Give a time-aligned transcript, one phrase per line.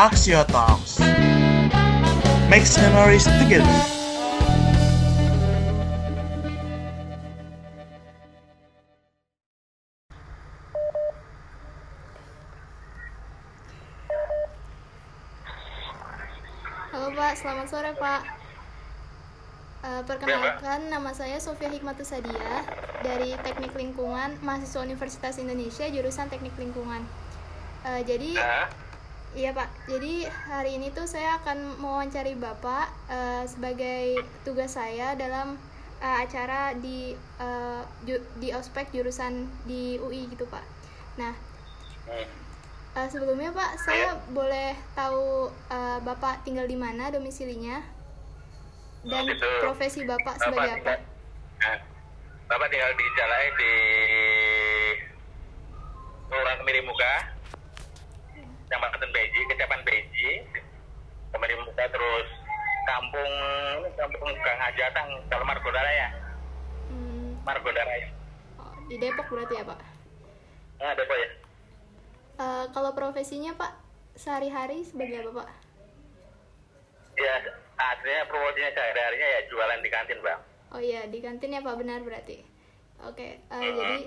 [0.00, 0.96] Axio Talks.
[2.48, 3.68] Makes memories together.
[16.88, 18.24] Halo Pak, selamat sore Pak.
[19.84, 22.64] Eh, perkenalkan nama saya Sofia Hikmatus Sadia
[23.04, 27.04] dari Teknik Lingkungan, mahasiswa Universitas Indonesia jurusan Teknik Lingkungan.
[27.84, 28.40] Eh, jadi
[29.32, 34.04] iya Pak, jadi hari ini tuh saya akan mewawancari Bapak eh, sebagai
[34.40, 35.54] tugas saya dalam
[35.98, 39.32] eh, acara di eh, ju- di ospek jurusan
[39.64, 40.64] di UI gitu Pak.
[41.16, 41.34] Nah.
[42.90, 47.78] Eh, sebelumnya Pak, saya boleh tahu eh, Bapak tinggal di mana domisilinya
[49.02, 49.48] dan Oh, gitu.
[49.62, 50.98] profesi Bapak sebagai apa?
[50.98, 51.06] tinggal-
[51.56, 51.76] nah,
[52.46, 53.72] Bapak tinggal di Jalai di
[56.26, 57.14] Kelurahan Kemiri Muka,
[58.70, 60.30] Kecamatan Beji, Kecamatan Beji,
[61.34, 62.28] Muka terus
[62.86, 63.32] kampung
[63.98, 66.14] kampung Gang Ajatang, kalau Margondaraya,
[66.86, 68.06] Hmm, Margondaraya.
[68.56, 69.80] oh, di Depok berarti ya Pak.
[70.78, 71.28] Nah, ada apa ya?
[72.38, 73.74] Eh, kalau profesinya Pak
[74.14, 75.48] sehari-hari sebagai apa Pak?
[77.18, 77.34] Ya,
[77.76, 80.40] aslinya promosinya sehari-harinya ya jualan di kantin, Bang.
[80.70, 82.46] Oh iya di kantin ya Pak benar berarti.
[83.02, 83.74] Oke, eh, Mhm.
[83.74, 83.98] jadi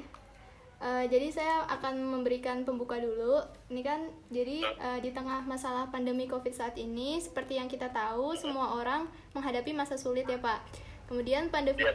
[0.82, 3.44] eh, jadi saya akan memberikan pembuka dulu.
[3.70, 8.34] Ini kan jadi eh, di tengah masalah pandemi COVID saat ini, seperti yang kita tahu
[8.34, 9.06] semua orang
[9.38, 10.64] menghadapi masa sulit ya Pak.
[11.12, 11.94] Kemudian pandemi Iya,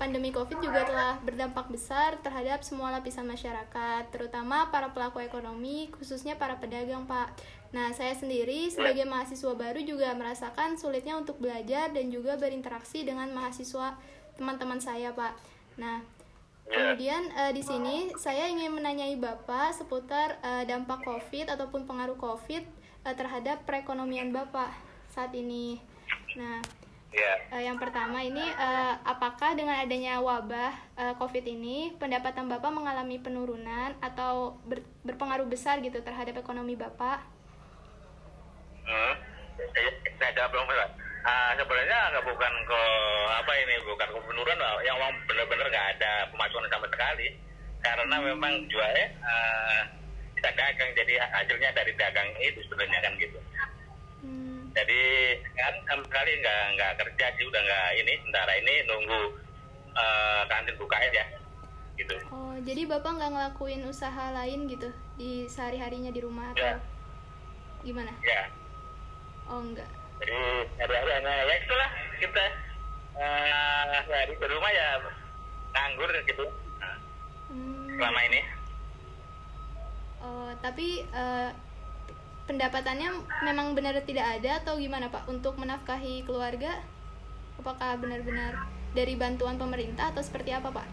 [0.00, 6.36] pandemi COVID juga telah berdampak besar terhadap semua lapisan masyarakat, terutama para pelaku ekonomi, khususnya
[6.36, 7.36] para pedagang, Pak.
[7.72, 13.28] Nah, saya sendiri sebagai mahasiswa baru juga merasakan sulitnya untuk belajar dan juga berinteraksi dengan
[13.32, 13.96] mahasiswa
[14.40, 15.32] teman-teman saya, Pak.
[15.80, 16.15] Nah.
[16.66, 22.62] Kemudian eh, di sini saya ingin menanyai Bapak seputar eh, dampak COVID ataupun pengaruh COVID
[23.06, 24.70] eh, terhadap perekonomian Bapak
[25.10, 25.78] saat ini.
[26.36, 26.60] Nah,
[27.16, 27.32] Ya.
[27.48, 33.16] Eh, yang pertama ini eh, apakah dengan adanya wabah eh, COVID ini pendapatan Bapak mengalami
[33.16, 37.24] penurunan atau ber- berpengaruh besar gitu terhadap ekonomi Bapak?
[38.84, 39.14] Hmm.
[39.56, 39.90] Saya,
[40.20, 41.05] saya jawab dong, Pak.
[41.26, 42.82] Ah, sebenarnya nggak bukan ke
[43.34, 47.26] apa ini bukan ke penurunan yang uang benar-benar nggak ada pemasukan sama sekali.
[47.82, 49.82] Karena memang jualnya ah,
[50.38, 53.38] kita dagang jadi hasilnya dari dagang itu sebenarnya kan gitu.
[54.22, 55.02] Hmm, jadi
[55.58, 59.20] kan sama sekali nggak nggak kerja sih udah nggak ini sementara ini nunggu
[59.98, 61.26] ah, kantin buka aja
[61.98, 62.14] gitu.
[62.30, 66.78] Oh, jadi Bapak nggak ngelakuin usaha lain gitu di sehari-harinya di rumah atau Ya.
[67.82, 68.14] gimana?
[68.22, 68.46] ya.
[69.50, 69.90] Oh, enggak.
[70.20, 70.38] Jadi
[70.80, 72.44] hari-hari hanya ya itulah kita
[73.16, 74.88] uh, hari di rumah ya
[75.76, 76.44] nganggur gitu.
[77.52, 78.40] Hmm, selama ini.
[80.26, 81.50] Oh, tapi eh,
[82.50, 83.10] pendapatannya
[83.46, 85.28] memang benar tidak ada atau gimana Pak?
[85.30, 86.82] Untuk menafkahi keluarga?
[87.60, 88.66] Apakah benar-benar
[88.96, 90.88] dari bantuan pemerintah atau seperti apa Pak?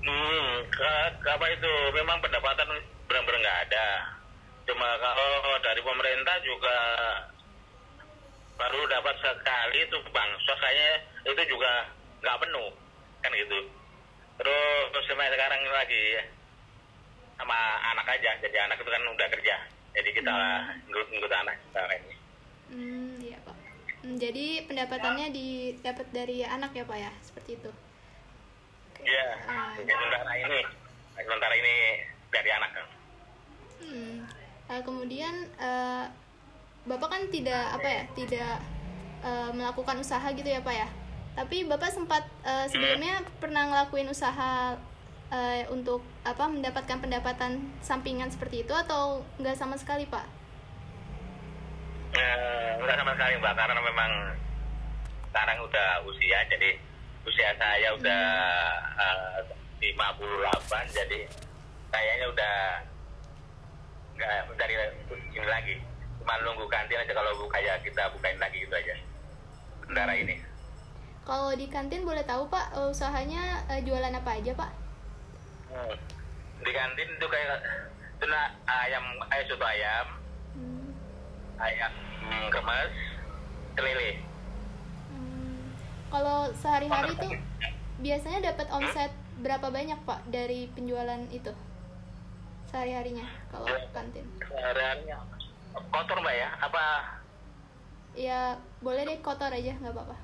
[0.00, 1.72] hmm ke- ke apa itu?
[1.96, 2.68] Memang pendapatan
[3.06, 3.88] benar-benar nggak ada.
[4.68, 6.76] Cuma kalau dari pemerintah juga
[8.60, 10.92] baru dapat sekali itu bansos kayaknya
[11.24, 11.88] itu juga
[12.20, 12.70] nggak penuh
[13.24, 13.58] kan gitu
[14.36, 16.04] terus sampai sekarang lagi
[17.40, 17.56] sama
[17.96, 19.56] anak aja jadi anak itu kan udah kerja
[19.96, 20.34] jadi kita
[20.86, 22.16] ngikut ngikut anak sekarang ini
[22.70, 23.56] Hmm, iya Pak.
[24.06, 27.70] Hmm, jadi pendapatannya didapat dari anak ya Pak ya, seperti itu.
[29.02, 29.74] Iya, Ah.
[29.74, 30.60] sementara ini,
[31.18, 31.74] sementara ini
[32.30, 32.86] dari anak kan.
[33.82, 34.16] Hmm.
[34.70, 36.04] Eh, kemudian eh,
[36.88, 38.54] Bapak kan tidak apa ya, tidak
[39.20, 40.88] eh, melakukan usaha gitu ya Pak ya.
[41.36, 44.74] Tapi Bapak sempat eh, sebelumnya pernah ngelakuin usaha
[45.30, 50.40] eh, untuk apa mendapatkan pendapatan sampingan seperti itu atau nggak sama sekali Pak?
[52.80, 54.12] Enggak sama sekali mbak, karena memang
[55.30, 56.74] sekarang udah usia, jadi
[57.22, 58.22] usia saya udah
[58.98, 59.38] eh,
[59.94, 61.20] 58, jadi
[61.94, 62.54] kayaknya udah
[64.18, 64.74] nggak dari
[65.38, 65.76] ini lagi.
[66.20, 68.94] Cuma nunggu kantin aja kalau buka ya kita bukain lagi gitu aja.
[69.80, 70.36] Sementara ini.
[71.20, 74.70] Kalau di kantin boleh tahu Pak eh, usahanya eh, jualan apa aja Pak?
[75.70, 75.94] Hmm.
[76.60, 77.56] Di kantin itu kayak
[78.20, 80.06] itu na- ayam, ayam soto ayam,
[80.52, 80.88] Hmm.
[81.56, 82.94] ayam hmm, remes,
[83.72, 84.10] kelele.
[85.08, 85.60] Hmm,
[86.10, 87.32] Kalau sehari-hari tuh
[88.00, 91.48] biasanya dapat omset berapa banyak pak dari penjualan itu
[92.68, 94.24] sehari-harinya kalau kantin?
[94.38, 95.16] Sehariannya
[95.74, 96.48] kotor mbak ya?
[96.60, 96.84] Apa
[98.18, 98.40] Ya
[98.82, 100.16] boleh deh kotor aja nggak apa-apa.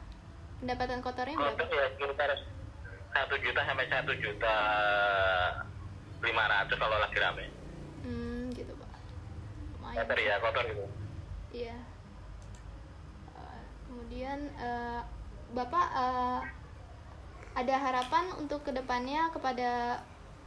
[0.59, 1.55] Pendapatan kotornya berapa?
[1.55, 2.31] kotor ya sekitar
[3.15, 4.57] satu juta sampai satu juta
[6.21, 7.47] lima ratus kalau lagi rame.
[8.03, 8.91] Hmm gitu pak.
[10.03, 10.85] kotor ya kotor gitu
[11.55, 11.79] Iya.
[13.33, 15.01] Eh, kemudian eh,
[15.55, 16.41] Bapak eh,
[17.57, 20.03] ada harapan untuk ke depannya kepada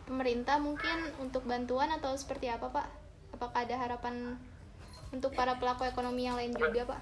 [0.05, 2.87] pemerintah mungkin untuk bantuan atau seperti apa Pak?
[3.33, 4.35] Apakah ada harapan
[5.09, 7.01] untuk para pelaku ekonomi yang lain juga Pak?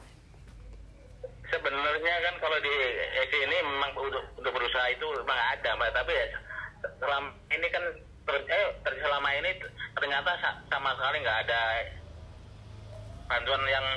[1.48, 2.74] sebenarnya kan kalau di
[3.24, 5.92] ESI ini memang untuk, berusaha itu memang ada mbak.
[5.96, 6.28] Tapi ya
[7.00, 7.84] selama ini kan
[8.28, 9.52] ter, eh, selama ini
[9.96, 11.62] ternyata sa- sama sekali nggak ada
[13.32, 13.88] bantuan yang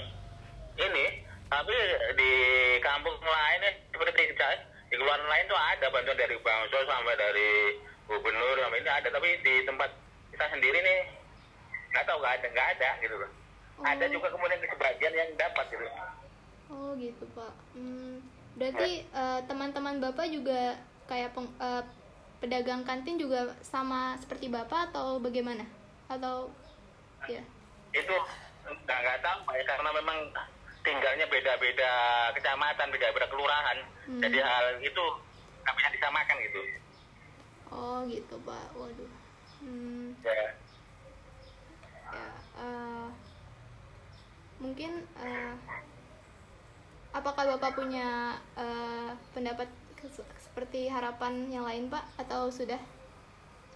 [0.79, 1.07] ini.
[1.51, 1.75] Tapi
[2.15, 2.33] di
[2.79, 4.31] kampung lain ya seperti
[4.91, 7.51] di keluaran lain tuh ada bantuan dari bangsa sampai dari
[8.07, 9.09] gubernur sampai ini ada.
[9.11, 9.91] Tapi di tempat
[10.31, 10.99] kita sendiri nih
[11.91, 13.40] nggak tahu nggak ada nggak ada gitu loh
[13.83, 14.11] ada Oh.
[14.11, 15.85] juga kemudian sebagian yang dapat gitu
[16.71, 17.53] Oh gitu Pak.
[17.73, 18.23] Hmm,
[18.55, 21.83] berarti eh, teman-teman Bapak juga kayak peng- eh,
[22.39, 25.67] pedagang kantin juga sama seperti Bapak atau bagaimana?
[26.07, 26.51] Atau
[27.27, 27.43] ya?
[27.91, 28.17] itu
[28.63, 30.19] nggak nggak tahu ya, karena memang
[30.81, 31.93] tinggalnya beda-beda
[32.33, 34.23] kecamatan beda-beda kelurahan Hmm.
[34.23, 35.05] jadi hal itu
[35.61, 36.61] nggak bisa disamakan gitu
[37.71, 38.67] Oh gitu Pak.
[38.75, 39.11] Waduh.
[39.59, 40.55] Hmm, ya.
[42.57, 43.07] eh,
[44.81, 45.53] mungkin eh,
[47.13, 49.69] apakah Bapak punya eh, pendapat
[50.41, 52.81] seperti harapan yang lain Pak atau sudah?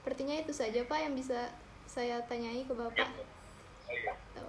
[0.01, 1.53] Sepertinya itu saja Pak yang bisa
[1.85, 3.05] saya tanyai ke Bapak.
[3.05, 4.49] Tuh.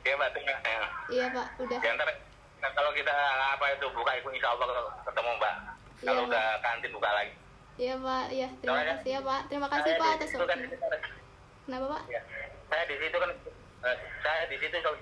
[0.00, 0.80] ya mbak tunggu ya.
[1.12, 1.80] Iya Pak, udah.
[1.84, 2.08] Ya, ntar
[2.56, 3.12] ntar kalau kita
[3.52, 4.66] apa itu buka itu insya Allah
[5.04, 5.54] ketemu mbak
[6.00, 7.32] kalau Iya, udah kantin buka lagi
[7.76, 9.40] Iya Pak, iya terima Soalnya- kasih ya Pak.
[9.52, 10.78] Terima kasih Pak atas kan, waktunya.
[11.68, 12.02] Kenapa Pak?
[12.08, 12.20] ya,
[12.72, 13.30] saya di situ kan
[13.84, 14.96] eh, saya di situ kalau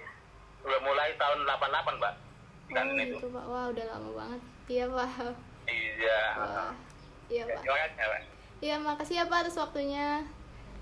[0.62, 2.14] udah mulai tahun 88 mbak
[2.68, 4.40] di Oh itu gitu Pak, wah udah lama banget.
[4.68, 5.08] Iya Pak.
[5.66, 6.72] iya Wah,
[7.28, 7.60] iya Ya, Pak.
[7.62, 8.22] terima kasih ya, Pak.
[8.58, 10.06] Iya makasih ya Pak atas waktunya.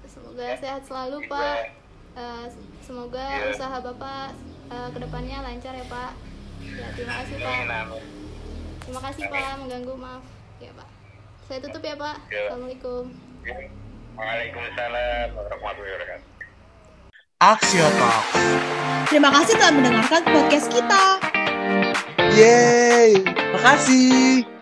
[0.06, 0.56] Semoga Ya.
[0.56, 1.30] sehat selalu Juga.
[1.30, 1.58] Pak.
[2.16, 2.46] Eh,
[2.80, 3.50] semoga Iya.
[3.52, 4.34] usaha Bapak
[4.66, 6.12] eh, ke depannya lancar ya Pak.
[6.58, 7.58] Ya terima kasih Pak.
[8.82, 10.24] Terima kasih Pak mengganggu maaf.
[10.58, 10.88] Ya Pak.
[11.46, 12.16] Saya tutup ya Pak.
[12.26, 12.50] Ya.
[12.50, 13.04] Assalamualaikum.
[14.16, 16.26] Waalaikumsalam warahmatullahi wabarakatuh.
[17.38, 18.85] Talks.
[19.06, 21.02] Terima kasih telah mendengarkan podcast kita.
[22.34, 23.22] Yeay,
[23.54, 24.55] makasih.